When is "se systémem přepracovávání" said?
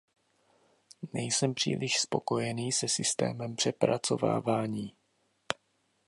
2.71-4.93